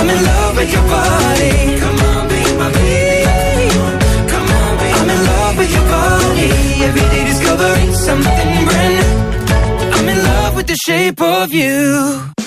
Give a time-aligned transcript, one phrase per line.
[0.00, 1.52] I'm in love with your body.
[1.82, 3.42] Come on, be my baby.
[4.32, 6.50] Come on, I'm in love with your body.
[6.86, 9.94] Every day discovering something brand new.
[9.96, 12.39] I'm in love with the shape of you.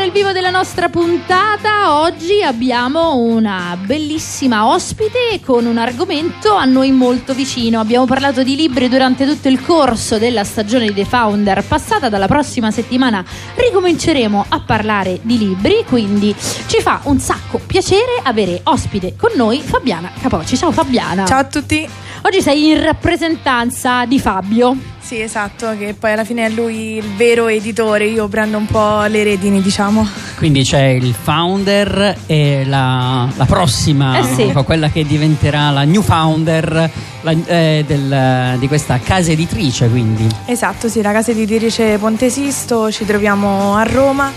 [0.00, 2.00] Nel vivo della nostra puntata.
[2.00, 7.80] Oggi abbiamo una bellissima ospite con un argomento a noi molto vicino.
[7.80, 12.08] Abbiamo parlato di libri durante tutto il corso della stagione di The Founder passata.
[12.08, 13.22] Dalla prossima settimana
[13.56, 19.60] ricominceremo a parlare di libri, quindi ci fa un sacco piacere avere ospite con noi
[19.60, 20.56] Fabiana Capocci.
[20.56, 21.26] Ciao Fabiana.
[21.26, 21.86] Ciao a tutti.
[22.22, 24.76] Oggi sei in rappresentanza di Fabio.
[25.00, 29.02] Sì, esatto, che poi alla fine è lui il vero editore, io prendo un po'
[29.04, 30.06] le redini, diciamo.
[30.36, 34.52] Quindi c'è il founder e la, la prossima, Eh sì.
[34.64, 36.90] quella che diventerà la new founder
[37.22, 39.88] la- eh, del- di questa casa editrice.
[39.88, 44.30] Quindi Esatto, sì, la casa editrice Ponte Sisto, ci troviamo a Roma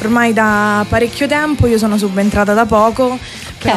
[0.00, 3.04] ormai da parecchio tempo, io sono subentrata da poco.
[3.60, 3.62] Ok.
[3.62, 3.76] però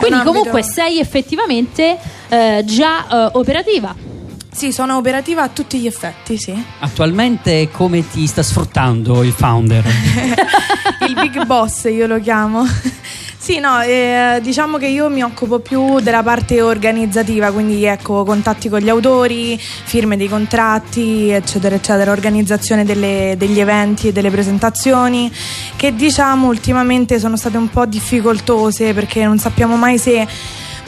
[0.00, 1.98] Quindi comunque sei effettivamente
[2.28, 3.94] eh, già eh, operativa.
[4.52, 6.52] Sì, sono operativa a tutti gli effetti, sì.
[6.80, 9.84] attualmente come ti sta sfruttando il founder?
[11.06, 12.64] il big boss io lo chiamo.
[13.42, 18.68] Sì, no, eh, diciamo che io mi occupo più della parte organizzativa, quindi ecco, contatti
[18.68, 25.32] con gli autori, firme dei contratti, eccetera, eccetera, organizzazione delle- degli eventi e delle presentazioni,
[25.76, 30.28] che diciamo ultimamente sono state un po' difficoltose perché non sappiamo mai se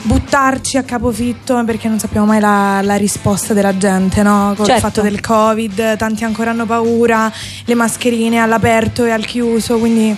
[0.03, 4.53] buttarci a capofitto perché non sappiamo mai la, la risposta della gente, no?
[4.55, 4.73] Con Certo.
[4.73, 7.31] il fatto del Covid, tanti ancora hanno paura,
[7.65, 10.15] le mascherine all'aperto e al chiuso, quindi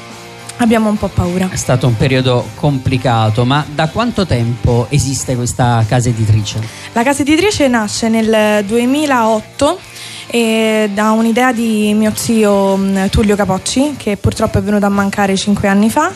[0.58, 1.50] abbiamo un po' paura.
[1.52, 6.60] È stato un periodo complicato, ma da quanto tempo esiste questa casa editrice?
[6.94, 9.80] La casa editrice nasce nel 2008
[10.28, 15.36] e da un'idea di mio zio mh, Tullio Capocci, che purtroppo è venuto a mancare
[15.36, 16.12] cinque anni fa.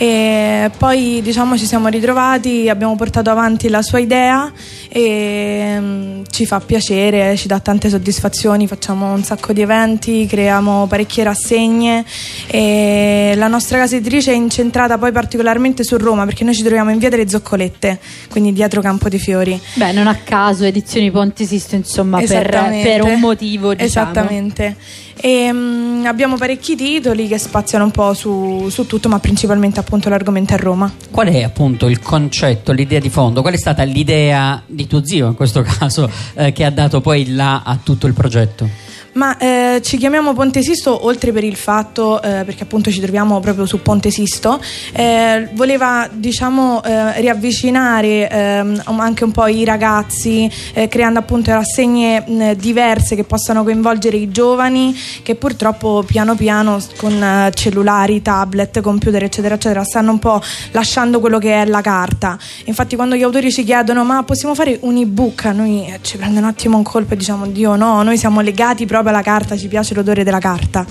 [0.00, 4.50] E poi diciamo ci siamo ritrovati, abbiamo portato avanti la sua idea
[4.88, 10.86] e mh, ci fa piacere, ci dà tante soddisfazioni, facciamo un sacco di eventi, creiamo
[10.86, 12.02] parecchie rassegne
[12.46, 16.90] e la nostra casa editrice è incentrata poi particolarmente su Roma perché noi ci troviamo
[16.90, 18.00] in via delle Zoccolette,
[18.30, 19.60] quindi dietro Campo dei Fiori.
[19.74, 23.84] Beh, non a caso Edizioni Ponte Sisto, insomma, per, per un motivo, diciamo.
[23.84, 24.76] Esattamente.
[25.22, 30.08] E, mm, abbiamo parecchi titoli che spaziano un po' su, su tutto, ma principalmente appunto
[30.08, 30.90] l'argomento è Roma.
[31.10, 33.42] Qual è appunto il concetto, l'idea di fondo?
[33.42, 37.34] Qual è stata l'idea di tuo zio in questo caso eh, che ha dato poi
[37.34, 38.89] là a tutto il progetto?
[39.12, 43.40] Ma eh, ci chiamiamo Ponte Sisto oltre per il fatto, eh, perché appunto ci troviamo
[43.40, 44.60] proprio su Ponte Sisto,
[44.92, 52.24] eh, voleva diciamo eh, riavvicinare ehm, anche un po' i ragazzi, eh, creando appunto rassegne
[52.24, 58.80] mh, diverse che possano coinvolgere i giovani che purtroppo piano piano con eh, cellulari, tablet,
[58.80, 60.40] computer eccetera eccetera stanno un po'
[60.70, 62.38] lasciando quello che è la carta.
[62.66, 66.38] Infatti quando gli autori ci chiedono ma possiamo fare un ebook, a noi ci prende
[66.38, 69.68] un attimo un colpo e diciamo Dio no, noi siamo legati proprio alla carta, ci
[69.68, 70.84] piace l'odore della carta.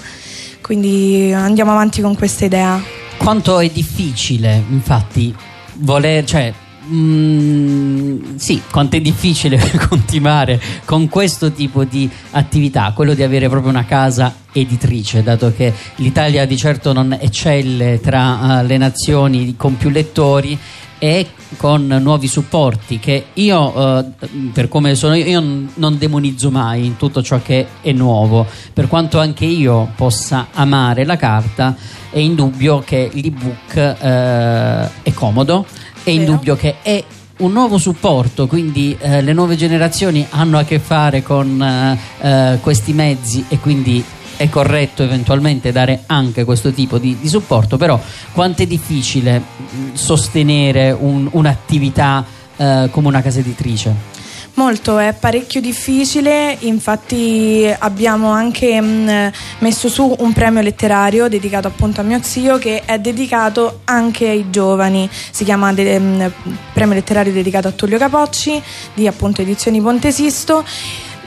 [0.62, 2.81] Quindi andiamo avanti con questa idea.
[3.18, 5.34] Quanto è difficile, infatti,
[5.75, 6.53] voler, cioè,
[6.92, 13.72] mm, sì, quanto è difficile continuare con questo tipo di attività, quello di avere proprio
[13.72, 19.78] una casa editrice, dato che l'Italia di certo non eccelle tra eh, le nazioni con
[19.78, 20.58] più lettori
[21.00, 21.28] e
[21.58, 24.06] con nuovi supporti che io eh,
[24.54, 25.42] per come sono io,
[25.74, 28.46] non demonizzo mai in tutto ciò che è nuovo.
[28.74, 31.76] Per quanto anche io possa amare la carta
[32.12, 35.66] è indubbio che l'ebook eh, è comodo
[36.04, 37.04] è indubbio che è
[37.40, 42.60] un nuovo supporto, quindi eh, le nuove generazioni hanno a che fare con eh, eh,
[42.62, 44.04] questi mezzi e quindi
[44.40, 48.00] è corretto eventualmente dare anche questo tipo di, di supporto, però
[48.32, 49.44] quanto è difficile
[49.92, 52.24] sostenere un- un'attività
[52.56, 54.18] eh, come una casa editrice?
[54.54, 62.02] Molto, è parecchio difficile, infatti abbiamo anche mh, messo su un premio letterario dedicato appunto
[62.02, 66.31] a mio zio che è dedicato anche ai giovani, si chiama de- mh,
[66.74, 68.62] premio letterario dedicato a Tullio Capocci
[68.94, 70.63] di appunto Edizioni Ponte Sisto.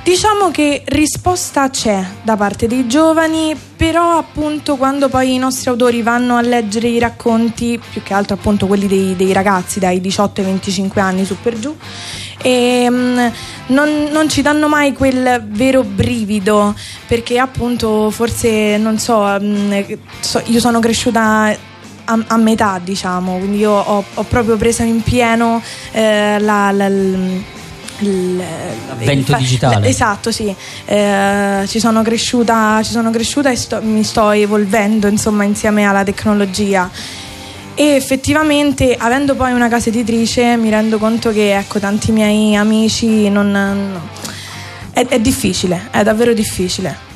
[0.04, 6.02] Diciamo che risposta c'è da parte dei giovani, però appunto quando poi i nostri autori
[6.02, 10.40] vanno a leggere i racconti, più che altro appunto quelli dei, dei ragazzi dai 18
[10.40, 11.74] ai 25 anni su per giù,
[12.42, 13.26] e, mm,
[13.68, 16.74] non, non ci danno mai quel vero brivido,
[17.06, 19.72] perché appunto forse non so, mm,
[20.18, 21.56] so- io sono cresciuta
[22.06, 25.62] a, a metà, diciamo, quindi io ho, ho proprio preso in pieno
[25.92, 26.90] eh, la- la-
[28.02, 28.42] il-
[29.24, 29.88] fa- digitale.
[29.88, 30.54] Esatto, sì.
[30.84, 36.04] Eh, ci sono cresciuta, ci sono cresciuta e sto- mi sto evolvendo insomma insieme alla
[36.04, 36.90] tecnologia.
[37.74, 43.28] E effettivamente, avendo poi una casa editrice, mi rendo conto che ecco, tanti miei amici
[43.30, 43.50] non.
[43.50, 44.20] no.
[44.92, 47.10] È, è difficile, è davvero difficile.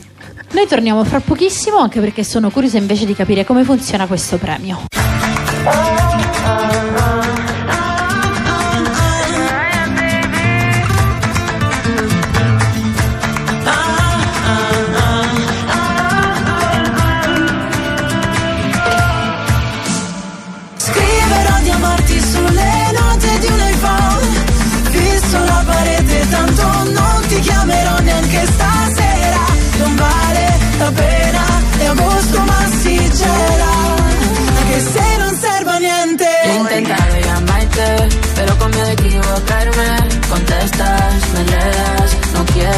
[0.52, 4.84] Noi torniamo fra pochissimo anche perché sono curiosa invece di capire come funziona questo premio.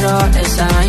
[0.00, 0.87] No quiero esa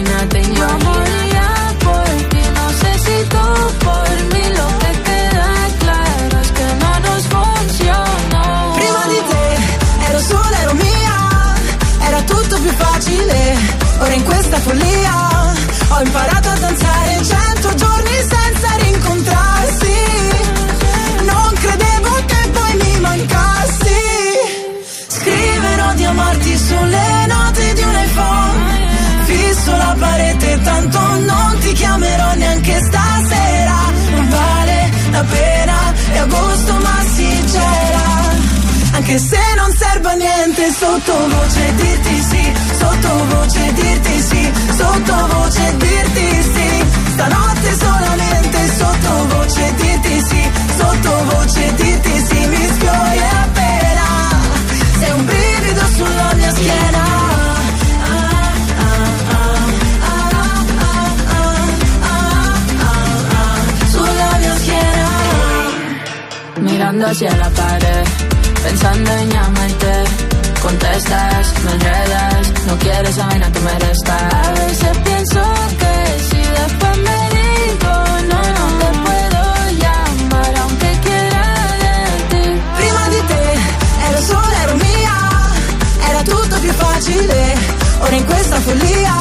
[31.90, 33.78] chiamerò neanche stasera
[34.12, 38.28] Non vale la pena, è agosto ma si gela
[38.92, 46.86] anche se non serve a niente sottovoce dirti sì, sottovoce dirti sì, sottovoce dirti sì.
[47.14, 53.20] Stanotte solamente sottovoce dirti sì, sottovoce dirti sì, mi sfiori
[67.00, 68.04] Mirando hacia la pared,
[68.62, 70.04] pensando en llamarte.
[70.62, 74.18] Contestas, me enredas, no quieres esa vaina que me resta.
[74.28, 75.42] A veces pienso
[75.80, 75.94] que
[76.30, 77.94] si después me digo
[78.32, 79.42] no, no te puedo
[79.82, 81.46] llamar aunque quiera
[81.84, 81.96] de
[82.32, 82.62] ti.
[82.78, 83.44] Prima di te
[84.10, 85.18] ero sola, ero mia,
[86.10, 87.56] era tutto più facile.
[88.02, 89.16] Ora in questa follia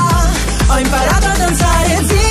[0.66, 2.27] ho imparato a danzare zingara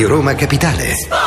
[0.00, 1.19] Radio Roma Capitale.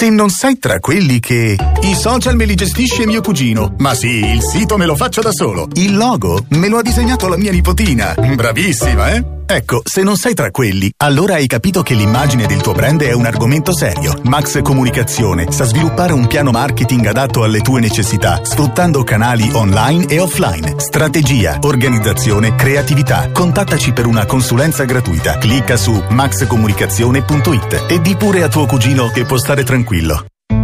[0.00, 1.58] Se non sei tra quelli che.
[1.82, 3.74] I social me li gestisce mio cugino.
[3.80, 5.68] Ma sì, il sito me lo faccio da solo.
[5.74, 8.14] Il logo me lo ha disegnato la mia nipotina.
[8.14, 9.38] Bravissima, eh?
[9.52, 13.10] Ecco, se non sei tra quelli, allora hai capito che l'immagine del tuo brand è
[13.10, 14.16] un argomento serio.
[14.22, 20.20] Max Comunicazione sa sviluppare un piano marketing adatto alle tue necessità, sfruttando canali online e
[20.20, 20.76] offline.
[20.76, 23.28] Strategia, organizzazione, creatività.
[23.32, 25.38] Contattaci per una consulenza gratuita.
[25.38, 29.89] Clicca su maxcomunicazione.it e di pure a tuo cugino che può stare tranquillo.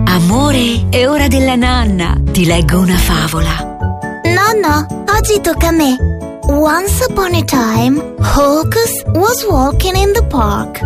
[0.04, 2.16] Amore, è ora della nanna.
[2.30, 3.76] Ti leggo una favola.
[4.22, 4.86] Nonna,
[5.18, 5.96] oggi tocca a me.
[6.48, 8.00] Once upon a time,
[8.36, 10.80] Hocus was walking in the park.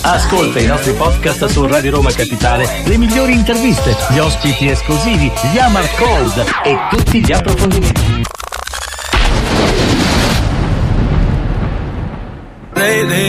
[0.01, 5.57] Ascolta i nostri podcast su Radio Roma Capitale, le migliori interviste, gli ospiti esclusivi, gli
[5.57, 8.23] Amar Cold e tutti gli approfondimenti.
[12.73, 13.28] Lately,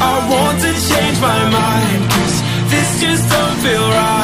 [0.00, 2.10] I want to change my mind.
[2.10, 2.36] Cause
[2.70, 4.23] this just don't feel right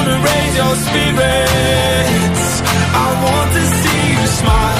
[0.00, 2.44] wanna raise your spirits.
[3.04, 4.79] I want to see you smile.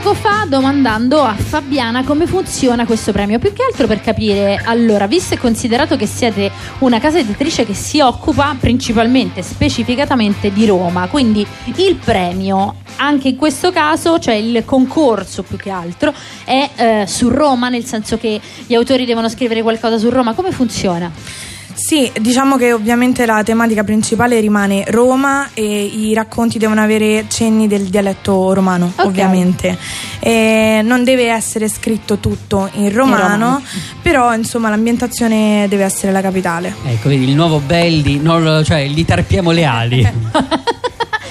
[0.00, 5.08] Poco fa domandando a Fabiana come funziona questo premio, più che altro per capire, allora,
[5.08, 11.08] visto e considerato che siete una casa editrice che si occupa principalmente, specificatamente di Roma,
[11.08, 11.44] quindi
[11.76, 16.14] il premio, anche in questo caso, cioè il concorso più che altro,
[16.44, 20.52] è eh, su Roma, nel senso che gli autori devono scrivere qualcosa su Roma, come
[20.52, 21.10] funziona?
[21.88, 27.66] Sì, diciamo che ovviamente la tematica principale rimane Roma e i racconti devono avere cenni
[27.66, 29.06] del dialetto romano, Ok.
[29.06, 29.74] ovviamente.
[30.18, 33.62] E non deve essere scritto tutto in romano, romano.
[34.02, 36.74] però insomma l'ambientazione deve essere la capitale.
[36.84, 40.02] Ecco, vedi il nuovo Belli, non- cioè gli tarpiamo le ali.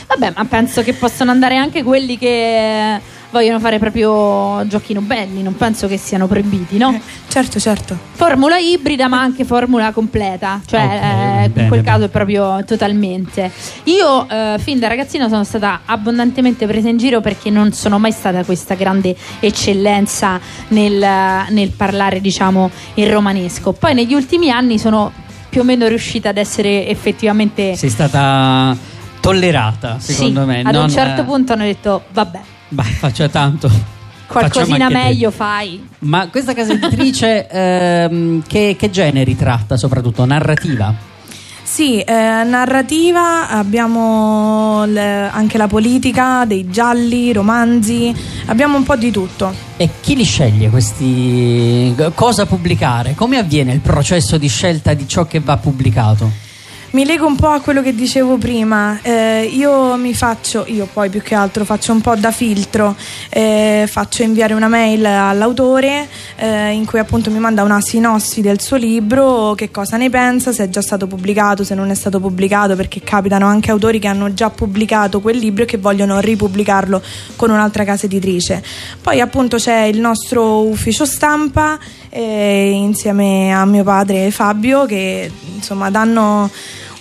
[0.07, 2.99] Vabbè, ma penso che possano andare anche quelli che
[3.29, 6.99] vogliono fare proprio giochino belli, non penso che siano proibiti, no?
[7.27, 7.97] Certo, certo.
[8.13, 11.81] Formula ibrida ma anche formula completa, cioè Ok, eh, in quel bene.
[11.83, 13.51] caso è proprio totalmente.
[13.85, 18.11] Io eh, fin da ragazzina sono stata abbondantemente presa in giro perché non sono mai
[18.11, 21.05] stata questa grande eccellenza nel,
[21.49, 23.73] nel parlare diciamo il romanesco.
[23.73, 25.11] Poi negli ultimi anni sono
[25.49, 27.75] più o meno riuscita ad essere effettivamente...
[27.75, 28.75] Sei stata
[29.19, 30.61] tollerata, secondo sì, me.
[30.61, 33.69] ad non, un certo eh, punto hanno detto vabbè, Beh, faccia tanto.
[34.27, 35.87] Qualcosina meglio fai.
[35.99, 40.25] Ma questa casa editrice ehm, che, che generi tratta soprattutto?
[40.25, 41.15] Narrativa?
[41.63, 49.11] Sì, eh, narrativa, abbiamo le- anche la politica, dei gialli, romanzi, abbiamo un po' di
[49.11, 49.53] tutto.
[49.75, 51.93] E chi li sceglie questi...
[52.15, 53.15] cosa pubblicare?
[53.15, 56.46] Come avviene il processo di scelta di ciò che va pubblicato?
[56.89, 61.09] Mi lego un po' a quello che dicevo prima, eh, io mi faccio, io poi
[61.09, 62.95] più che altro faccio un po' da filtro,
[63.27, 68.61] eh, faccio inviare una mail all'autore eh, in cui appunto mi manda una sinossi del
[68.61, 72.21] suo libro, che cosa ne pensa, se è già stato pubblicato, se non è stato
[72.21, 77.01] pubblicato, perché capitano anche autori che hanno già pubblicato quel libro e che vogliono ripubblicarlo
[77.35, 78.63] con un'altra casa editrice.
[79.01, 81.77] Poi appunto c'è il nostro ufficio stampa
[82.17, 86.49] eh, insieme a mio padre Fabio che insomma danno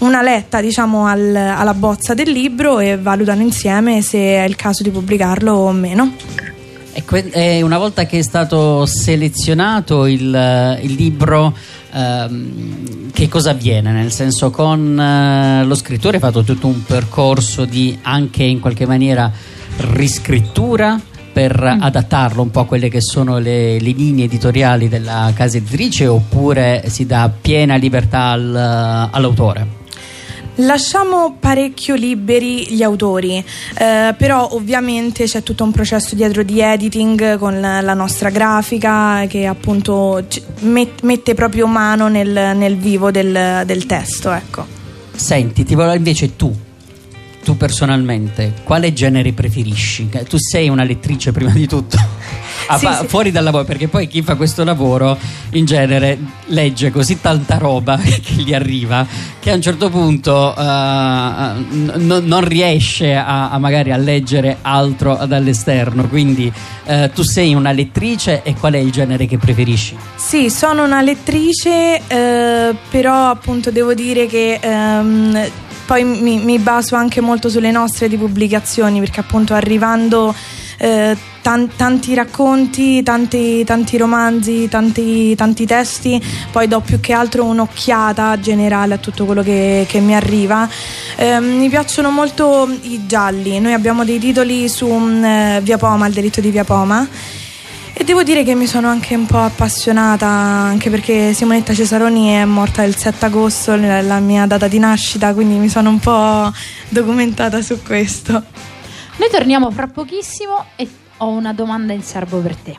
[0.01, 4.83] una letta diciamo al- alla bozza del libro e valutano insieme se è il caso
[4.83, 6.13] di pubblicarlo o meno.
[6.93, 11.55] E e una volta che è stato selezionato il, il libro,
[11.93, 13.93] ehm, che cosa avviene?
[13.93, 18.87] Nel senso, con eh, lo scrittore ha fatto tutto un percorso di anche in qualche
[18.87, 19.31] maniera
[19.79, 20.99] riscrittura
[21.37, 26.07] per adattarlo un po' a quelle che sono le, le linee editoriali della casa editrice
[26.07, 29.67] oppure si dà piena libertà al- all'autore?
[30.55, 37.37] Lasciamo parecchio liberi gli autori, eh, però ovviamente c'è tutto un processo dietro di editing
[37.37, 40.25] con la, la nostra grafica che appunto
[40.61, 44.33] met- mette proprio mano nel, nel vivo del, del testo.
[44.33, 44.65] Ecco.
[45.15, 46.51] Senti, ti volevo invece tu,
[47.47, 50.09] tu personalmente, quale genere preferisci?
[50.29, 51.97] Tu sei una lettrice prima di tutto.
[52.67, 53.07] A Sì, pa- sì.
[53.07, 55.17] Fuori dal lavoro, perché poi chi fa questo lavoro
[55.51, 59.07] in genere legge così tanta roba che gli arriva
[59.39, 65.25] che a un certo punto eh, n- non- riesce a, a magari a leggere altro
[65.25, 66.09] dall'esterno.
[66.09, 66.53] Quindi
[66.87, 69.97] eh, tu sei una lettrice e qual è il genere che preferisci?
[70.17, 75.49] Sì, sono una lettrice, eh, però appunto devo dire che ehm,
[75.87, 80.35] poi mi, mi baso anche molto sulle nostre di pubblicazioni, perché appunto arrivando
[80.79, 87.45] eh, tan- tanti racconti, tanti, tanti romanzi, tanti, tanti testi, poi do più che altro
[87.45, 90.69] un'occhiata generale a tutto quello che, che mi arriva.
[91.17, 96.07] Ehm, mi piacciono molto i gialli, noi abbiamo dei titoli su mm, eh, Via Poma,
[96.07, 97.07] il delitto di Via Poma.
[98.07, 102.85] Devo dire che mi sono anche un po' appassionata, anche perché Simonetta Cesaroni è morta
[102.85, 106.53] il 7 agosto, la la mia data di nascita, quindi mi sono un po'
[106.89, 108.33] documentata su questo.
[108.33, 112.77] Noi torniamo fra pochissimo e ho una domanda in serbo per te.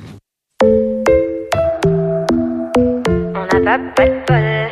[3.33, 4.71] On n'a pas pas de bol.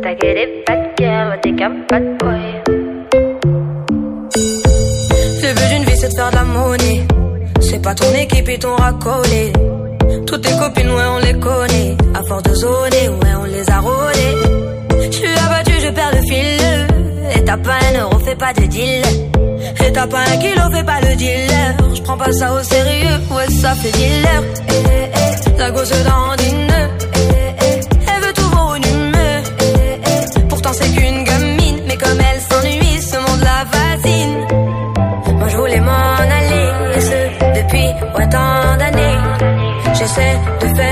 [0.00, 0.94] T'as que des bad
[1.42, 2.62] t'es qu'un bad boy.
[5.42, 7.11] Le but d'une vie c'est de faire de la monnaie.
[7.72, 9.50] C'est pas ton équipe et ton racolé.
[10.26, 11.96] Toutes tes copines, ouais, on les connaît.
[12.12, 14.36] À force de zoner, ouais, on les a rôlées.
[15.10, 17.34] Je suis abattu, je perds le fil.
[17.34, 19.02] Et t'as pas un euro, fais pas de deal.
[19.86, 21.76] Et t'as pas un kilo, fais pas le dealer.
[21.94, 24.42] Je prends pas ça au sérieux, ouais, ça fait dealer.
[25.56, 29.42] La gosse dans elle veut tout voir une humeur.
[30.50, 31.80] Pourtant c'est qu'une gamine.
[31.86, 34.41] Mais comme elle s'ennuie, ce monde la fascine.
[40.02, 40.91] J'essaie de faire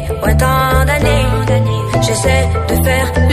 [0.00, 1.82] depuis, ouais, tant d'années.
[2.02, 3.27] J'essaie de faire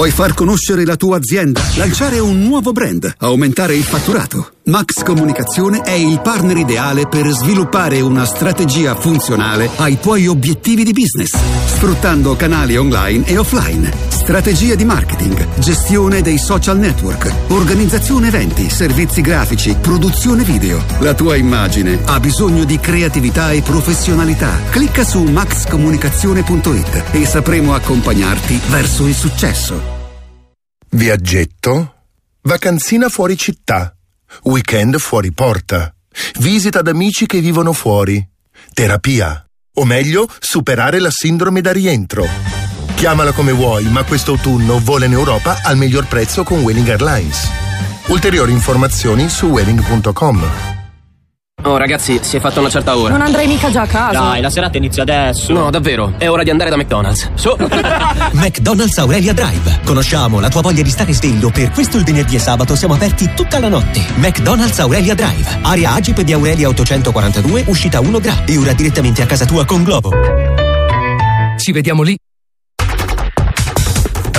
[0.00, 1.60] Vuoi far conoscere la tua azienda?
[1.74, 3.16] Lanciare un nuovo brand?
[3.18, 4.52] Aumentare il fatturato?
[4.64, 10.94] Max Comunicazione è il partner ideale per sviluppare una strategia funzionale ai tuoi obiettivi di
[10.94, 11.36] business,
[11.66, 19.22] sfruttando canali online e offline, strategie di marketing, gestione dei social network, organizzazione eventi, servizi
[19.22, 20.84] grafici, produzione video.
[21.00, 24.56] La tua immagine ha bisogno di creatività e professionalità.
[24.70, 29.98] Clicca su maxcomunicazione.it e sapremo accompagnarti verso il successo.
[30.90, 31.94] Viaggetto?
[32.42, 33.92] Vacanzina fuori città?
[34.44, 35.92] Weekend fuori porta?
[36.38, 38.24] Visita ad amici che vivono fuori?
[38.74, 39.44] Terapia?
[39.74, 42.59] O meglio, superare la sindrome da rientro?
[42.94, 47.50] Chiamala come vuoi, ma quest'autunno vola in Europa al miglior prezzo con Welling Airlines.
[48.06, 50.48] Ulteriori informazioni su welling.com.
[51.62, 53.10] Oh ragazzi, si è fatta una certa ora.
[53.10, 54.18] Non andrei mica già a casa.
[54.18, 55.52] Dai, la serata inizia adesso.
[55.52, 57.30] No, davvero, è ora di andare da McDonald's.
[57.34, 57.54] Su.
[58.32, 59.80] McDonald's Aurelia Drive.
[59.84, 61.50] Conosciamo la tua voglia di stare sveglio.
[61.50, 64.02] Per questo il venerdì e sabato siamo aperti tutta la notte.
[64.16, 65.58] McDonald's Aurelia Drive.
[65.62, 68.44] Area Agip di Aurelia 842, uscita 1 Gra.
[68.46, 70.10] E ora direttamente a casa tua con Globo.
[71.58, 72.16] Ci vediamo lì.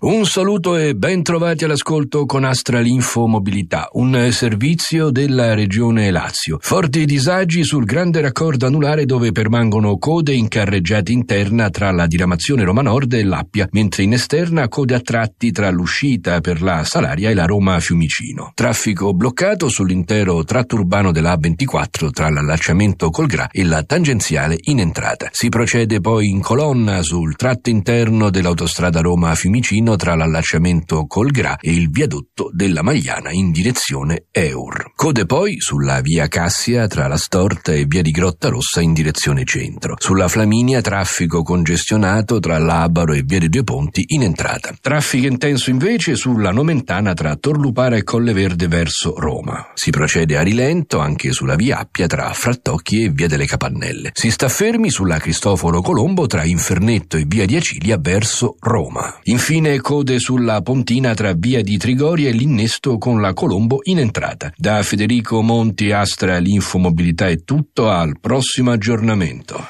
[0.00, 6.58] Un saluto e ben trovati all'ascolto con Astral Info Mobilità, un servizio della regione Lazio.
[6.60, 12.62] Forti disagi sul grande raccordo anulare dove permangono code in carreggiata interna tra la diramazione
[12.62, 17.30] Roma Nord e l'Appia, mentre in esterna code a tratti tra l'uscita per la Salaria
[17.30, 18.52] e la Roma Fiumicino.
[18.54, 24.78] Traffico bloccato sull'intero tratto urbano della A24 tra l'allacciamento col Gra e la tangenziale in
[24.78, 25.28] entrata.
[25.32, 31.56] Si procede poi in colonna sul tratto interno dell'autostrada Roma Fiumicino tra l'allacciamento col Gra
[31.60, 34.92] e il viadotto della Magliana in direzione Eur.
[34.94, 39.44] Code poi sulla via Cassia tra la Storta e via di Grotta Rossa in direzione
[39.44, 39.96] centro.
[39.98, 44.74] Sulla Flaminia traffico congestionato tra l'Abaro e via dei Due Ponti in entrata.
[44.80, 49.70] Traffico intenso invece sulla Nomentana tra Torlupara e Colle Verde verso Roma.
[49.74, 54.10] Si procede a rilento anche sulla via Appia tra Frattocchi e via delle Capannelle.
[54.12, 59.18] Si sta fermi sulla Cristoforo Colombo tra Infernetto e via di Acilia verso Roma.
[59.24, 64.52] Infine code sulla pontina tra via di Trigoria e l'innesto con la Colombo in entrata.
[64.56, 69.66] Da Federico Monti Astra l'Infomobilità è tutto, al prossimo aggiornamento.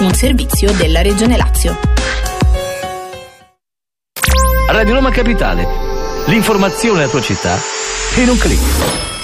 [0.00, 1.76] Un servizio della Regione Lazio.
[4.70, 5.66] Radio Roma Capitale.
[6.26, 7.58] L'informazione della tua città
[8.16, 9.17] in un clic.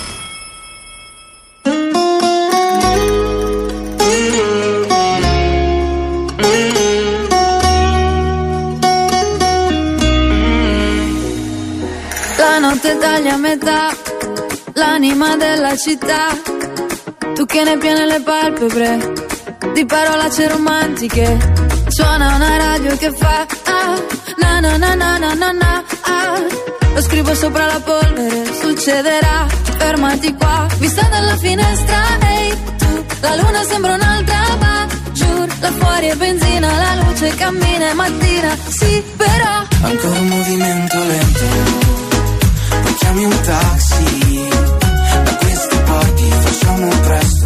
[12.84, 13.96] La notte taglia a metà
[14.74, 16.36] l'anima della città.
[17.34, 19.12] Tu che ne piene le palpebre
[19.72, 21.38] di parolacce romantiche.
[21.88, 24.02] Suona una radio che fa ah,
[24.36, 26.42] na na na na na na ah.
[26.94, 29.46] Lo scrivo sopra la polvere, succederà.
[29.78, 33.04] Fermati qua, vista dalla finestra, ehi hey, tu.
[33.20, 38.54] La luna sembra un'altra, ma giù là fuori è benzina, la luce cammina è mattina.
[38.68, 39.64] Sì, però.
[39.80, 41.83] Ancora un movimento lento
[43.04, 44.48] chiami un taxi.
[45.24, 47.43] Da queste parti facciamo presto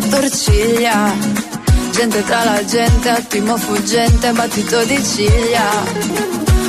[0.00, 1.12] attorciglia.
[1.92, 5.68] Gente tra la gente, attimo fuggente, battito di ciglia.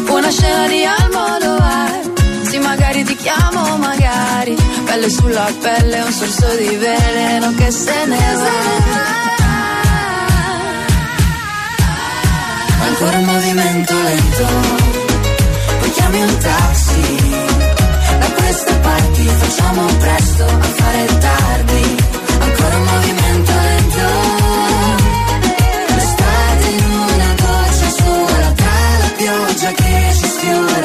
[0.07, 2.01] Una scena di Almodovar,
[2.49, 4.55] sì magari ti chiamo, magari.
[4.85, 8.99] Pelle sulla pelle, un sorso di veleno che se ne va.
[12.87, 14.47] Ancora un movimento lento,
[15.79, 17.29] poi chiami un taxi.
[18.19, 21.95] Da queste parti facciamo presto a fare tardi.
[22.41, 23.10] Ancora un movimento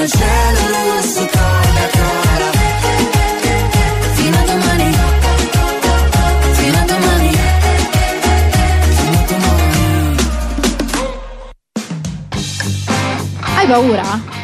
[0.06, 0.60] il cielo
[0.94, 1.84] rosso cara.
[4.46, 4.90] Domani.
[13.56, 14.35] Hai paura?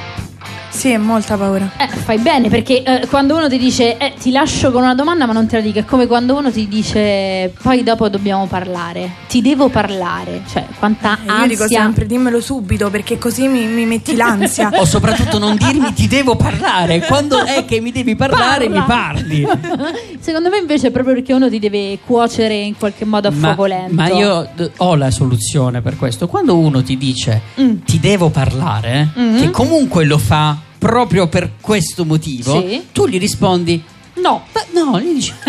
[0.83, 1.71] Sì, molta paura.
[1.79, 5.27] Eh, fai bene perché eh, quando uno ti dice eh, ti lascio con una domanda
[5.27, 9.09] ma non te la dico, è come quando uno ti dice poi dopo dobbiamo parlare,
[9.29, 11.83] ti devo parlare, cioè quanta E Io dico ansia.
[11.83, 14.71] sempre dimmelo subito perché così mi, mi metti l'ansia.
[14.83, 16.99] O soprattutto non dirmi ti devo parlare.
[17.07, 18.81] Quando è che mi devi parlare, Parla.
[18.81, 19.47] mi parli.
[20.19, 23.37] Secondo me invece è proprio perché uno ti deve cuocere in qualche modo a Ma,
[23.55, 23.95] fuoco lento.
[23.95, 26.27] ma io d- ho la soluzione per questo.
[26.27, 27.83] Quando uno ti dice Mm.
[27.85, 29.39] ti devo parlare, Mhm.
[29.41, 32.87] che comunque lo fa proprio per questo motivo, Sì.
[32.91, 33.81] tu gli rispondi
[34.15, 34.43] no.
[34.73, 35.33] no, gli dici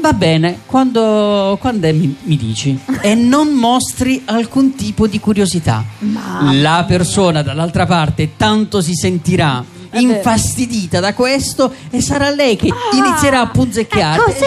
[0.00, 5.84] Va bene, quando, quando è mi, mi dici e non mostri alcun tipo di curiosità.
[5.98, 10.12] Ma- La persona dall'altra parte tanto si sentirà È vero.
[10.14, 14.20] infastidita da questo e sarà lei che inizierà a punzecchiare.
[14.20, 14.44] Ah, Così!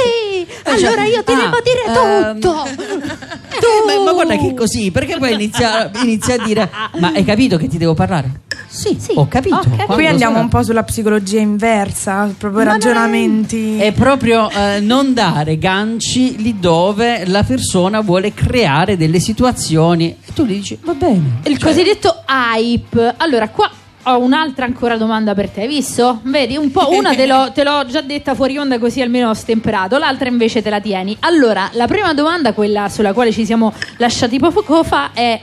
[0.63, 3.29] Eh, cioè, Allora io ti ah, devo dire ehm, tutto!
[3.61, 6.67] Eh, ma, ma guarda che così, perché poi inizia, inizia a dire:
[6.99, 8.41] Ma hai capito che ti devo parlare?
[8.73, 9.59] Sì, ho capito.
[9.59, 13.77] Quando Qui andiamo sarà- un po' sulla psicologia inversa, proprio Ma ragionamenti.
[13.77, 20.15] È proprio eh, non dare ganci lì dove la persona vuole creare delle situazioni.
[20.25, 21.39] E tu gli dici: Va bene.
[21.43, 23.15] Il cosiddetto hype.
[23.17, 23.69] Allora, qua
[24.03, 26.21] ho un'altra ancora domanda per te, hai visto?
[26.23, 29.33] Vedi, un po' una te l'ho, te l'ho già detta fuori onda così almeno ho
[29.33, 31.15] stemperato, l'altra invece te la tieni.
[31.19, 35.39] Allora, la prima domanda, quella sulla quale ci siamo lasciati poco fa, è: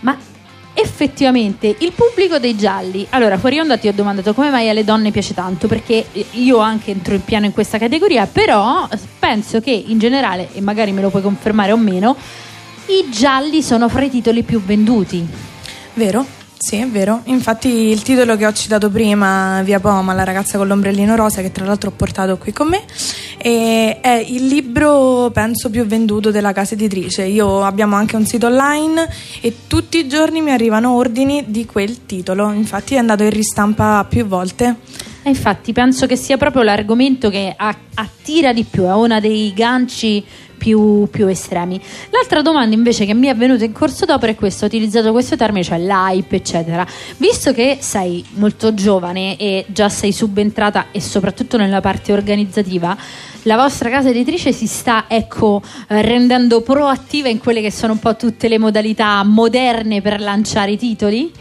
[0.00, 0.16] ma
[0.82, 3.06] effettivamente il pubblico dei gialli.
[3.10, 6.90] Allora, fuori onda ti ho domandato come mai alle donne piace tanto, perché io anche
[6.90, 11.10] entro in piano in questa categoria, però penso che in generale, e magari me lo
[11.10, 12.16] puoi confermare o meno,
[12.86, 15.24] i gialli sono fra i titoli più venduti.
[15.94, 16.40] Vero?
[16.64, 17.22] Sì, è vero.
[17.24, 21.50] Infatti il titolo che ho citato prima, Via Poma, la ragazza con l'ombrellino rosa, che
[21.50, 22.84] tra l'altro ho portato qui con me,
[23.36, 27.24] è il libro, penso, più venduto della casa editrice.
[27.24, 29.08] Io abbiamo anche un sito online
[29.40, 32.52] e tutti i giorni mi arrivano ordini di quel titolo.
[32.52, 34.76] Infatti è andato in ristampa più volte.
[35.24, 40.24] E infatti penso che sia proprio l'argomento che attira di più, è uno dei ganci
[40.62, 41.80] più, più estremi.
[42.10, 45.34] L'altra domanda invece che mi è venuta in corso d'opera è questa, ho utilizzato questo
[45.34, 46.86] termine, cioè l'hype, eccetera.
[47.16, 52.96] Visto che sei molto giovane e già sei subentrata e soprattutto nella parte organizzativa,
[53.42, 57.98] la vostra casa editrice si sta, ecco, eh, rendendo proattiva in quelle che sono un
[57.98, 61.32] po' tutte le modalità moderne per lanciare i titoli?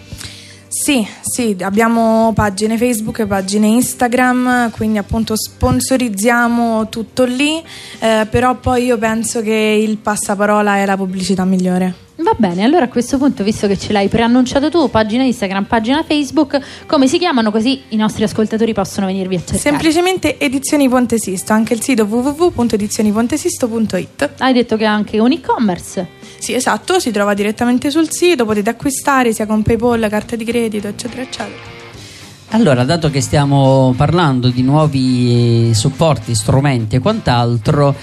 [0.74, 7.62] Sì, sì, abbiamo pagine Facebook, pagine Instagram, quindi appunto sponsorizziamo tutto lì,
[8.00, 11.94] eh, però poi io penso che il passaparola è la pubblicità migliore.
[12.16, 16.04] Va bene, allora a questo punto, visto che ce l'hai preannunciato tu, pagina Instagram, pagina
[16.04, 19.60] Facebook, come si chiamano così i nostri ascoltatori possono venirvi a cercare?
[19.60, 24.30] Semplicemente Edizioni Ponte Sisto, anche il sito www.edizionipontesisto.it.
[24.38, 26.21] Hai detto che è anche un e-commerce.
[26.42, 30.88] Sì, esatto, si trova direttamente sul sito, potete acquistare sia con PayPal, carta di credito,
[30.88, 31.80] eccetera, eccetera.
[32.50, 37.96] Allora, dato che stiamo parlando di nuovi eh, supporti, strumenti e quant'altro,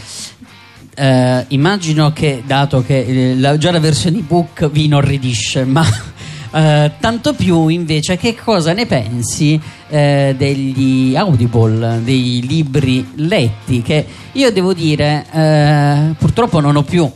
[0.95, 3.01] eh, immagino che, dato che
[3.33, 5.85] eh, la- già la versione ebook vi inorridisce, ma
[6.55, 14.07] eh, tanto più invece che cosa ne pensi eh, degli audible, dei libri letti, che
[14.31, 17.11] io devo dire, eh, purtroppo non ho più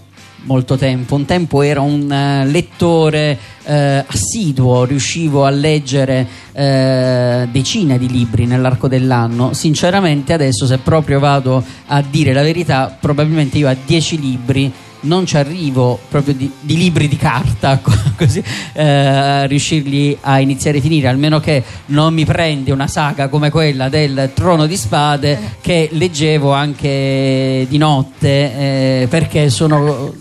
[0.45, 1.15] molto tempo.
[1.15, 8.47] Un tempo ero un eh, lettore eh, assiduo, riuscivo a leggere eh, decine di libri
[8.47, 9.53] nell'arco dell'anno.
[9.53, 15.27] Sinceramente, adesso, se proprio vado a dire la verità, probabilmente io a 10 libri non
[15.27, 17.81] ci arrivo proprio di, di libri di carta
[18.17, 23.29] così eh, a riuscirli a iniziare a finire almeno che non mi prende una saga
[23.29, 30.13] come quella del Trono di Spade che leggevo anche di notte eh, perché sono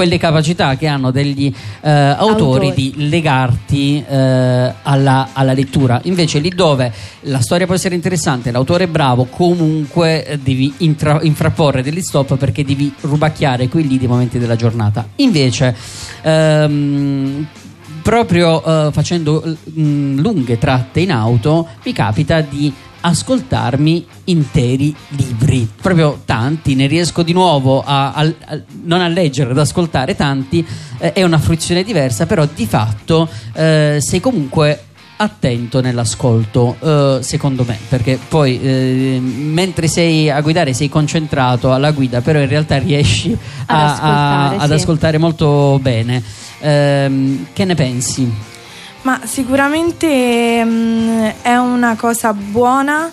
[0.00, 2.72] quelle capacità che hanno degli eh, autori, Autori.
[2.74, 6.00] di legarti eh, alla, alla lettura.
[6.04, 6.90] Invece lì dove
[7.24, 12.38] la storia può essere interessante, l'autore è bravo, comunque eh, devi intra- infrapporre degli stop
[12.38, 15.06] perché devi rubacchiare qui lì dei momenti della giornata.
[15.16, 15.76] Invece,
[16.22, 17.46] ehm,
[18.00, 19.44] proprio eh, facendo
[19.78, 27.22] mm, lunghe tratte in auto, mi capita di ascoltarmi interi libri, proprio tanti, ne riesco
[27.22, 30.64] di nuovo a, a- a- non a leggere, ad ascoltare tanti,
[30.98, 34.84] eh, è una fruizione diversa, però di fatto eh, sei comunque
[35.16, 41.90] attento nell'ascolto, eh, secondo me, perché poi eh, mentre sei a guidare sei concentrato alla
[41.90, 44.72] guida, però in realtà riesci Ad a- a- ascoltare, ad sì.
[44.74, 46.22] ascoltare molto bene.
[46.60, 48.30] Ehm, che ne pensi?
[49.02, 53.10] Ma sicuramente mm, è una cosa buona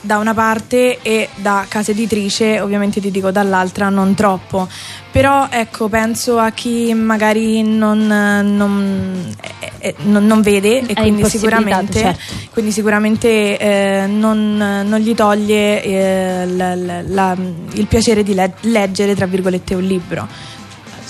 [0.00, 4.68] da una parte e da casa editrice, ovviamente ti dico dall'altra, non troppo.
[5.10, 11.22] Però ecco, penso a chi magari non, non- eh, eh, non- non vede e quindi
[11.30, 12.20] sicuramente, certo.
[12.52, 17.36] quindi sicuramente eh, non, non gli toglie eh, la- la- la-
[17.72, 20.28] il piacere di le- leggere, tra virgolette, un libro.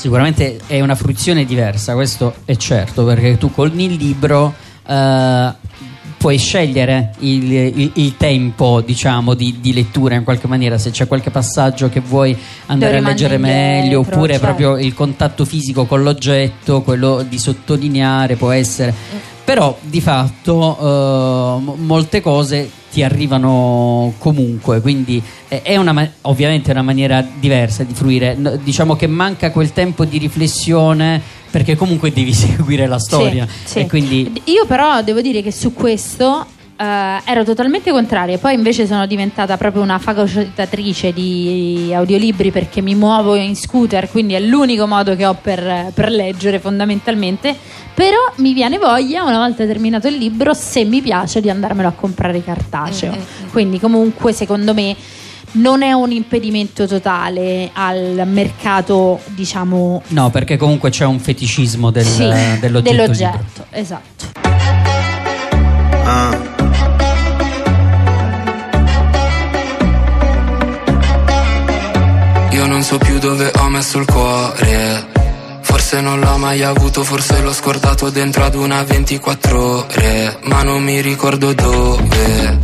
[0.05, 4.53] Sicuramente è una fruizione diversa, questo è certo, perché tu con il libro
[4.87, 5.53] eh,
[6.19, 11.07] puoi scegliere il, il- il tempo, diciamo, di, di lettura in qualche maniera, se c'è
[11.07, 12.37] qualche passaggio che vuoi
[12.67, 14.45] andare a leggere meglio, oppure certo.
[14.47, 18.93] proprio il contatto fisico con l'oggetto, quello di sottolineare può essere.
[19.45, 26.83] Però di fatto eh, mo- molte cose ti arrivano comunque, quindi è una ovviamente una
[26.83, 28.37] maniera diversa di fruire.
[28.63, 33.47] Diciamo che manca quel tempo di riflessione perché comunque devi seguire la storia.
[33.47, 33.79] Sì, sì.
[33.81, 38.87] E quindi Io però devo dire che su questo eh, ero totalmente contraria, poi invece
[38.87, 44.87] sono diventata proprio una fagocitatrice di audiolibri perché mi muovo in scooter, quindi è l'unico
[44.87, 47.57] modo che ho per, per leggere fondamentalmente,
[47.95, 51.93] però mi viene voglia, una volta terminato il libro, se mi piace, di andarmelo a
[51.93, 53.17] comprare cartaceo.
[53.53, 54.97] Quindi comunque secondo me
[55.53, 62.05] non è un impedimento totale al mercato, diciamo, no, perché comunque c'è un feticismo del-
[62.05, 62.63] sì, dell'oggetto.
[62.63, 62.81] libro.
[62.81, 64.33] dell'oggetto, esatto.
[66.05, 66.54] Io
[72.95, 75.07] so più dove ho messo il cuore.
[75.63, 80.39] Forse non l'ho mai avuto, forse l'ho scordato dentro ad una 24 ore.
[80.43, 82.61] Ma non mi ricordo dove.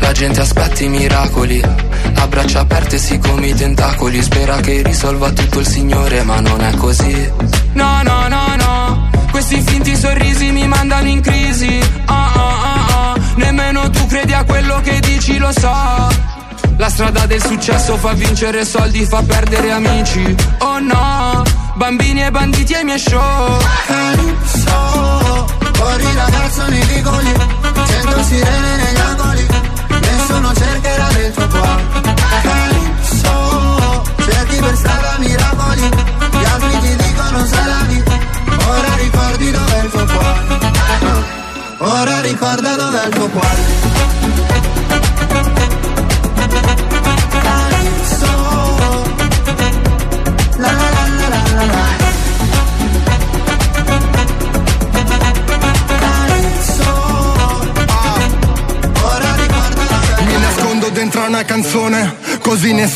[0.00, 1.62] La gente aspetta i miracoli.
[1.62, 4.22] A braccia aperte si come i tentacoli.
[4.22, 7.32] Spera che risolva tutto il Signore, ma non è così.
[7.74, 9.10] No, no, no, no.
[9.30, 11.78] Questi finti sorrisi mi mandano in crisi.
[12.06, 13.14] Ah, ah, ah, ah.
[13.36, 16.37] Nemmeno tu credi a quello che dici, lo so.
[16.78, 20.34] La strada del successo fa vincere soldi, fa perdere amici.
[20.58, 21.42] Oh no,
[21.74, 23.58] bambini e banditi ai miei show.
[23.86, 27.17] Calypso, corri ragazzo nei vicoli,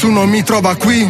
[0.02, 1.08] nessuno mi trova qui.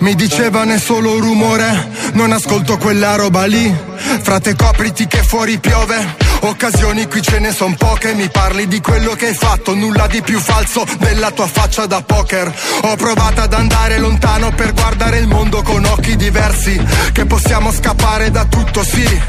[0.00, 3.74] Mi dicevano è solo rumore, non ascolto quella roba lì.
[4.20, 6.16] Frate copriti che fuori piove,
[6.48, 8.14] occasioni qui ce ne son poche.
[8.14, 12.02] Mi parli di quello che hai fatto, nulla di più falso della tua faccia da
[12.02, 12.52] poker.
[12.82, 16.80] Ho provato ad andare lontano per guardare il mondo con occhi diversi.
[17.12, 19.20] Che possiamo scappare da tutto, sì,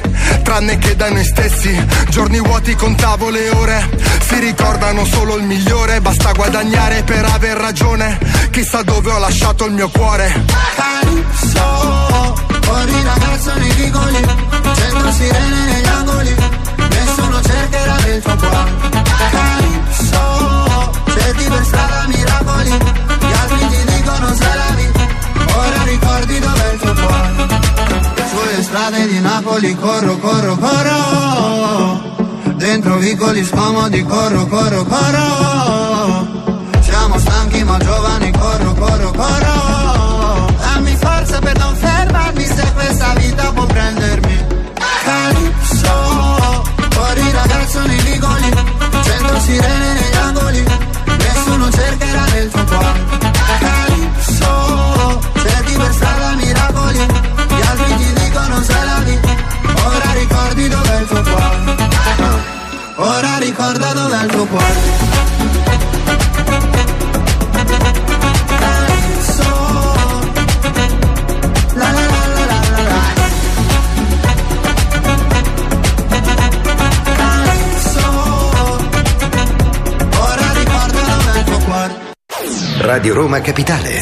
[0.44, 1.86] tranne che da noi stessi.
[2.10, 3.90] Giorni vuoti contavo le ore,
[4.28, 6.02] si ricordano solo il migliore.
[6.02, 8.18] Basta guadagnare per aver ragione.
[8.52, 10.44] Chissà dove ho lasciato il mio cuore.
[12.66, 14.26] Corri ragazzo nei vicoli,
[14.76, 16.36] cento sirene negli angoli,
[17.36, 18.72] nessuno cercherà tuo cuore.
[19.32, 24.92] Calypso, cerchi per strada miracoli, gli altri ti dicono salami,
[25.56, 27.34] ora ricordi dov'è il tuo cuore.
[28.30, 32.02] Sulle strade di Napoli corro, corro, corro,
[32.56, 35.65] dentro vicoli scomodi corro, corro, corro.
[83.06, 84.02] Radio Roma Capitale.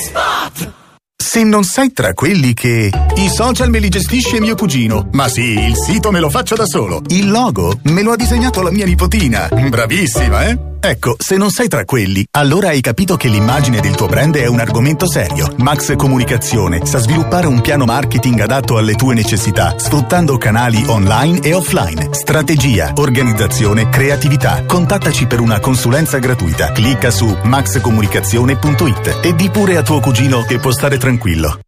[1.13, 5.59] Se non sei tra quelli che i social me li gestisce mio cugino, ma sì,
[5.59, 7.01] il sito me lo faccio da solo.
[7.07, 9.49] Il logo me lo ha disegnato la mia nipotina.
[9.49, 10.72] Bravissima, eh?
[10.85, 14.47] Ecco, se non sei tra quelli, allora hai capito che l'immagine del tuo brand è
[14.47, 15.47] un argomento serio.
[15.59, 21.53] Max Comunicazione sa sviluppare un piano marketing adatto alle tue necessità, sfruttando canali online e
[21.53, 22.09] offline.
[22.11, 24.65] Strategia, organizzazione, creatività.
[24.65, 26.73] Contattaci per una consulenza gratuita.
[26.73, 31.59] Clicca su maxcomunicazione.it e di pure a tuo cugino che può stare tranquillo.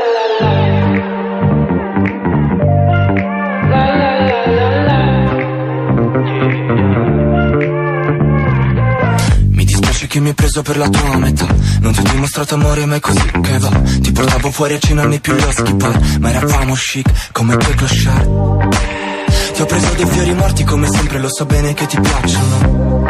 [10.11, 11.47] che mi hai preso per la tua metà.
[11.79, 13.69] Non ti ho dimostrato amore mai così che va.
[14.01, 18.75] Ti portavo fuori a cena nei più loschi bar Ma eravamo chic come quei clochard.
[19.53, 23.05] Ti ho preso dei fiori morti come sempre lo so bene che ti piacciono.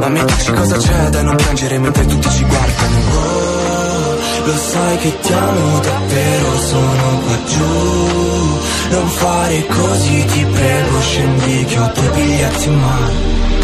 [0.00, 2.98] Ma mi dici cosa c'è da non piangere mentre tutti ci guardano?
[3.14, 8.90] Oh, lo sai che ti amo davvero sono qua giù.
[8.90, 13.61] Non fare così ti prego scendi che ho due biglietti in mano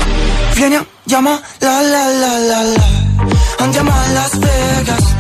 [0.58, 2.86] Vieni andiamo la la la la la.
[3.58, 5.14] Andiamo a Las Vegas.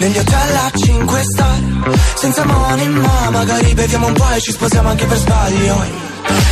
[0.00, 1.58] Negli hotel a 5 star.
[2.14, 5.82] Senza money ma magari beviamo un po' e ci sposiamo anche per sbaglio.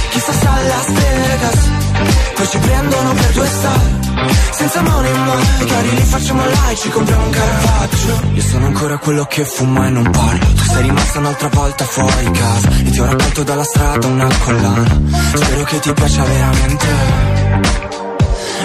[0.08, 1.70] Chissà se a Las Vegas?
[2.34, 3.80] Poi ci prendono per due star.
[4.52, 9.24] Senza money ma magari li facciamo là ci compriamo un Caravaggio Io sono ancora quello
[9.26, 10.46] che fuma e non parlo.
[10.54, 12.68] Tu sei rimasta un'altra volta fuori casa.
[12.86, 15.00] E ti ho raccolto dalla strada una collana.
[15.34, 17.74] Spero che ti piaccia veramente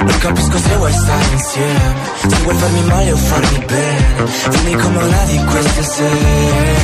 [0.04, 1.96] non capisco se vuoi stare insieme
[2.28, 4.26] Se vuoi farmi male o farmi bene.
[4.50, 6.76] Dimmi come una di queste sere.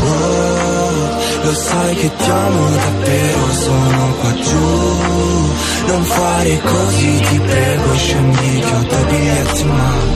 [0.00, 5.56] Oh, lo sai che ti amo davvero Sono qua giù.
[5.86, 10.14] Non fare così ti prego Scendi che ho due biglietti mano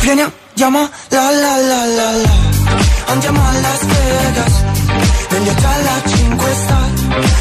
[0.00, 2.32] Vieni andiamo la la la la la.
[3.06, 4.62] Andiamo a Las Vegas
[5.30, 6.90] Negli hotel a 5 star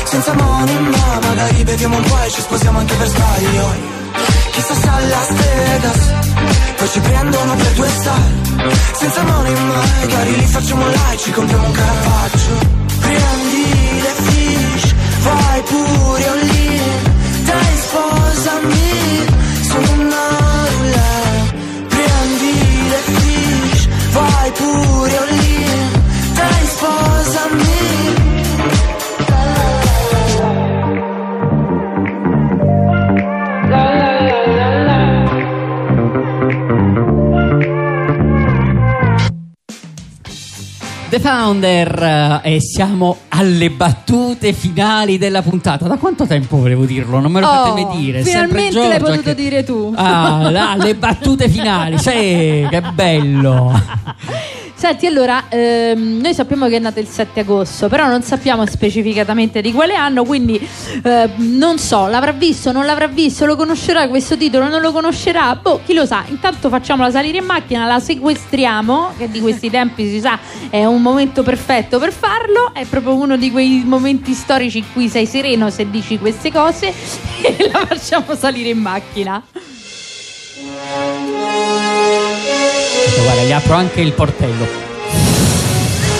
[0.05, 3.96] Senza money ma magari beviamo un po' e ci sposiamo anche per sbaglio
[4.57, 6.13] Chissà se a Las Vegas
[6.77, 8.21] Poi ci prendono per due star.
[8.93, 12.57] Senza money magari li facciamo là e ci compriamo un Caravaggio
[12.99, 17.45] Prendi le fish Vai pure all in.
[17.45, 19.36] Dai sposami
[41.09, 45.87] The Founder eh, e siamo alle battute finali della puntata.
[45.87, 47.19] Da quanto tempo volevo dirlo?
[47.21, 48.23] Non me lo Oh, fate dire.
[48.23, 49.93] Finalmente l'hai potuto che- dire tu.
[49.95, 51.97] Ah, là, le battute finali.
[51.97, 52.09] Sì,
[52.69, 53.71] che bello.
[54.77, 59.59] Senti, allora, ehm, noi sappiamo che è nato il 7 agosto, però non sappiamo specificatamente
[59.59, 60.55] di quale anno, quindi
[61.01, 65.55] eh, non so, l'avrà visto, non l'avrà visto, lo conoscerà questo titolo, non lo conoscerà,
[65.55, 66.23] boh, chi lo sa.
[66.27, 70.37] Intanto facciamola salire in macchina, la sequestriamo, che di questi tempi si sa
[70.69, 75.09] è un momento perfetto per farlo, è proprio uno di quei momenti storici in cui
[75.09, 76.93] sei sereno se dici queste cose
[77.41, 79.41] e la facciamo salire in macchina.
[83.23, 84.85] Guarda, gli apro anche il portello.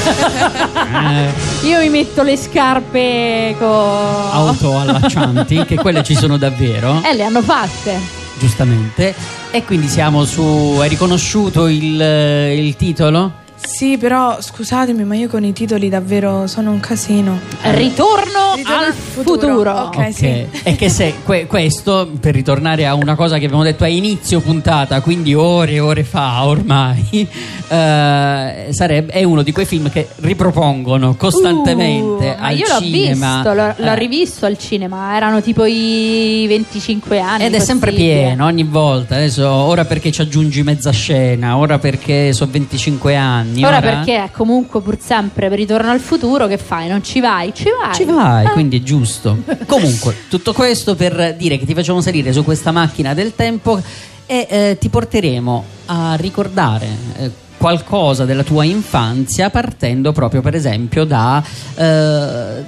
[0.87, 3.67] Eh, Io mi metto le scarpe con...
[3.67, 7.01] auto allaccianti, che quelle ci sono davvero.
[7.03, 7.99] Eh, le hanno fatte.
[8.39, 9.13] giustamente.
[9.51, 10.77] E quindi siamo su.
[10.79, 13.31] Hai riconosciuto il, il titolo?
[13.59, 17.39] Sì, però scusatemi, ma io con i titoli davvero sono un casino.
[17.61, 19.71] Ritorno, Ritorno al futuro.
[19.71, 20.45] Ok, sì.
[20.63, 24.39] E che se que- questo, per ritornare a una cosa che abbiamo detto a inizio
[24.41, 27.27] puntata, quindi ore e ore fa ormai,
[27.67, 32.79] eh, sarebbe, è uno di quei film che ripropongono costantemente Uh, ma al io l'ho
[32.79, 33.35] cinema.
[33.35, 37.45] visto, l'ho, l'ho eh, rivisto al cinema, erano tipo i 25 anni.
[37.45, 39.15] Ed è sempre pieno ogni volta.
[39.15, 43.46] Adesso, ora perché ci aggiungi mezza scena, ora perché sono 25 anni.
[43.63, 46.87] Ora perché è comunque pur sempre per ritorno al futuro, che fai?
[46.87, 47.53] Non ci vai?
[47.53, 47.93] Ci vai.
[47.93, 48.49] Ci vai, Eh.
[48.51, 49.37] quindi è giusto.
[49.67, 53.81] Comunque, tutto questo per dire che ti facciamo salire su questa macchina del tempo
[54.25, 56.87] e eh, ti porteremo a ricordare.
[57.17, 61.43] eh, qualcosa della tua infanzia partendo proprio per esempio da
[61.75, 62.63] eh,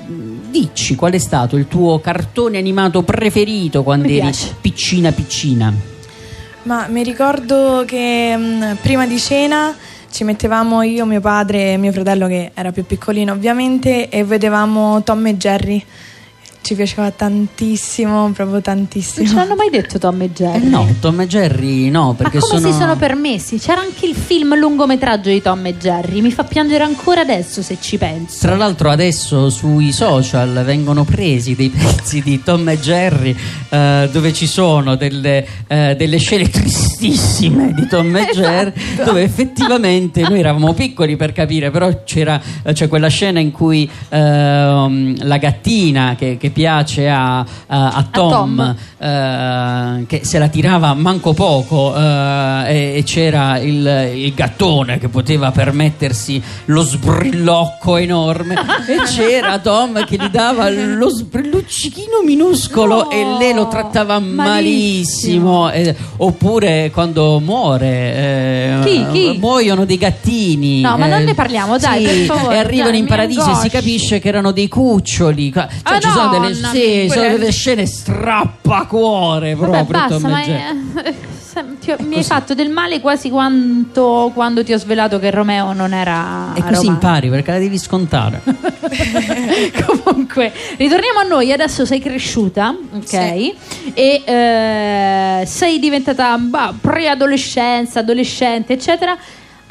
[0.49, 4.55] dici qual è stato il tuo cartone animato preferito quando Mi eri piace.
[4.59, 5.71] piccina piccina
[6.63, 9.75] Ma mi ricordo che mh, prima di cena
[10.11, 15.01] ci mettevamo io, mio padre e mio fratello che era più piccolino ovviamente e vedevamo
[15.03, 15.85] Tom e Jerry.
[16.61, 19.25] Ci piaceva tantissimo, proprio tantissimo.
[19.25, 20.65] Non ce l'hanno mai detto Tom e Jerry?
[20.65, 23.57] Eh no Tom e Jerry no Ma perché come sono si sono permessi?
[23.57, 26.21] C'era anche il film lungometraggio di Tom e Jerry.
[26.21, 28.39] Mi fa piangere ancora adesso se ci penso.
[28.41, 33.35] Tra l'altro adesso sui social vengono presi dei pezzi di Tom e Jerry
[33.69, 40.21] eh, dove ci sono delle, eh, delle scene tristissime di Tom e Jerry dove effettivamente
[40.21, 42.39] noi eravamo piccoli per capire però c'era
[42.71, 48.29] c'è quella scena in cui ehm, la gattina che, che piace a, a- a Tom,
[48.57, 48.75] Tom.
[48.97, 55.51] eh, che se la tirava manco poco eh, e, c'era il, il gattone che poteva
[55.51, 63.53] permettersi lo sbrillocco enorme e c'era Tom che gli dava lo sbrilluccichino minuscolo e lei
[63.53, 69.05] lo trattava malissimo, Eh, oppure quando muore eh, Chi?
[69.13, 69.37] Chi?
[69.39, 70.81] muoiono dei gattini.
[70.81, 73.49] No, ma eh, non ne parliamo, dai, sì, per favore, e arrivano dai, in paradiso
[73.49, 75.51] e si capisce che erano dei cuccioli.
[75.53, 80.25] Cioè Ah, ci sono delle, nonna, sì, sono delle scene strappacuore Vabbè, proprio basta, Tom
[80.25, 81.13] e ma è-
[81.81, 85.73] ti ho- mi hai fatto del male quasi quanto quando ti ho svelato che Romeo
[85.73, 86.89] non era E così romano.
[86.91, 88.41] impari perché la devi scontare.
[90.03, 91.51] Comunque, ritorniamo a noi.
[91.51, 93.13] Adesso sei cresciuta, ok?
[93.93, 99.17] E eh, sei diventata bah, preadolescenza, adolescente, eccetera.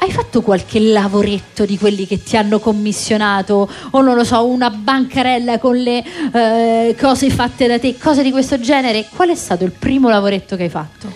[0.01, 3.69] Hai fatto qualche lavoretto di quelli che ti hanno commissionato?
[3.91, 8.31] O non lo so, una bancarella con le eh, cose fatte da te, cose di
[8.31, 9.07] questo genere?
[9.13, 11.11] Qual è stato il primo lavoretto che hai fatto?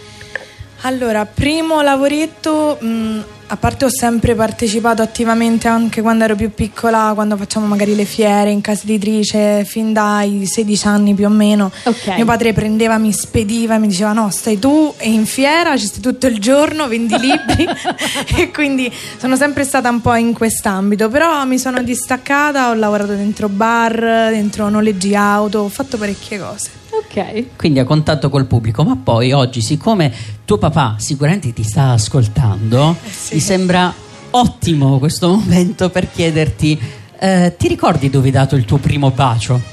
[0.82, 7.12] Allora, primo lavoretto, mh, a parte ho sempre partecipato attivamente anche quando ero più piccola,
[7.14, 11.72] quando facciamo magari le fiere in casa editrice, fin dai 16 anni più o meno.
[12.16, 15.86] Mio padre prendeva, mi spediva e mi diceva no, stai tu e in fiera, ci
[15.86, 17.68] stai tutto il giorno, vendi libri
[18.38, 23.14] e quindi sono sempre stata un po' in quest'ambito, però mi sono distaccata, ho lavorato
[23.14, 26.82] dentro bar, dentro noleggi auto, ho fatto parecchie cose.
[26.94, 27.56] Ok.
[27.56, 30.14] Quindi a contatto col pubblico, ma poi oggi, siccome
[30.46, 32.96] tuo papà sicuramente ti sta ascoltando,
[33.34, 33.92] mi sembra
[34.30, 36.80] ottimo questo momento per chiederti.
[37.20, 39.60] eh, ti ricordi dove hai dato il tuo primo bacio?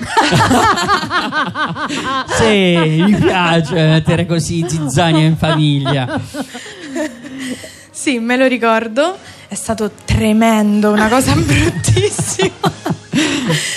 [2.39, 6.19] sì, mi piace mettere così zizzania in famiglia.
[8.01, 12.89] Sì, me lo ricordo, è stato tremendo, una cosa bruttissima.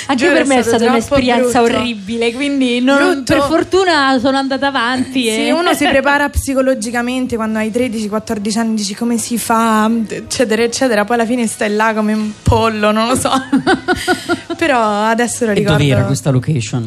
[0.05, 1.77] Anche Giuro, per me è stata un'esperienza brutto.
[1.77, 3.33] orribile, quindi non- Brutto.
[3.33, 5.23] per fortuna sono andata avanti.
[5.23, 5.51] Sì, e...
[5.51, 11.03] uno si prepara psicologicamente quando hai 13-14 anni, dici come si fa, eccetera, eccetera.
[11.03, 13.29] Poi alla fine stai là come un pollo, non lo so.
[14.55, 15.79] Però adesso lo E ricordo.
[15.79, 16.85] dove era questa location?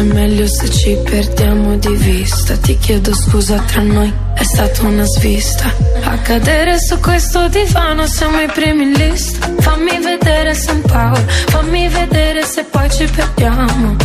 [0.01, 2.57] Forse è meglio se ci perdiamo di vista.
[2.57, 5.71] Ti chiedo scusa tra noi, è stata una svista.
[6.03, 9.47] A cadere su questo divano siamo i primi in lista.
[9.59, 13.95] Fammi vedere San Paolo, fammi vedere se poi ci perdiamo.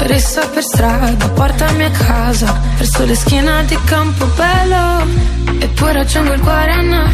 [0.00, 5.06] Rissa per strada, portami a casa, verso le schiena di Campobello.
[5.60, 7.10] E poi raggiungo il Guarana,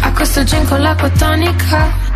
[0.00, 2.07] a questo gin con l'acqua tonica.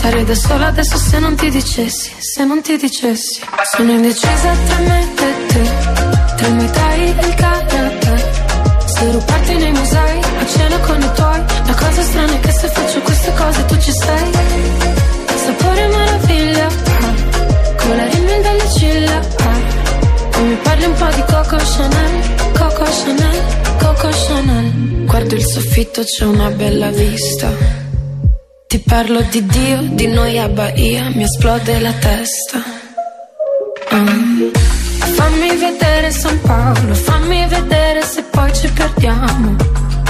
[0.00, 3.42] Sarei da sola adesso se non ti dicessi, se non ti dicessi.
[3.74, 5.62] Sono indecisa tra me e te,
[6.36, 8.16] tra Muay Thai e il karate.
[8.86, 11.42] Se rubarti nei musei, a cena con i tuoi.
[11.66, 14.30] La cosa strana è che se faccio queste cose tu ci sei.
[15.44, 17.14] Sapore meraviglia, ah,
[17.76, 19.18] con la rimel delle ciglia.
[19.18, 20.28] Ah.
[20.30, 23.42] Poi mi parli un po' di Coco Chanel, Coco Chanel,
[23.78, 25.04] Coco Chanel.
[25.06, 27.87] Guardo il soffitto, c'è una bella vista.
[28.68, 32.62] Ti parlo di Dio, di noi a Bahia, mi esplode la testa.
[33.94, 34.50] Mm.
[35.14, 39.56] Fammi vedere San Paolo, fammi vedere se poi ci perdiamo.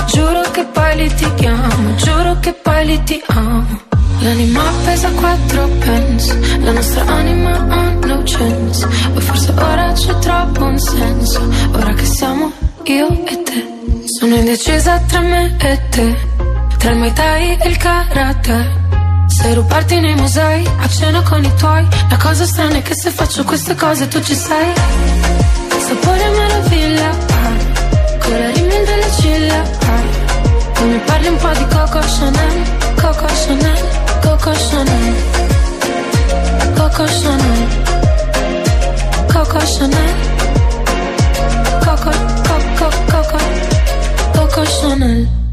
[0.09, 3.81] Giuro che poi litighiamo, giuro che poi litighiamo.
[4.23, 8.85] L'anima pesa quattro pence, la nostra anima ha no chance.
[9.15, 12.51] O forse ora c'è troppo un senso, ora che siamo
[12.83, 13.67] io e te.
[14.19, 16.38] Sono indecisa tra me e te.
[16.79, 18.87] Tra il Muay e il karate.
[19.27, 21.87] Se rubarti nei musei A cena con i tuoi.
[22.09, 24.73] La cosa strana è che se faccio queste cose tu ci sei.
[25.87, 28.19] Sapore meraviglia ah.
[28.19, 30.73] Con la rimel delle ciglia ah.
[30.75, 32.63] Tu mi parli un po' di Coco Chanel
[33.01, 33.79] Coco Chanel
[34.21, 35.15] Coco Chanel.
[36.77, 37.69] Coco Chanel.
[39.33, 40.15] Coco Chanel.
[41.85, 42.11] Coco
[42.47, 43.39] Coco Coco
[44.33, 45.48] Coco Chanel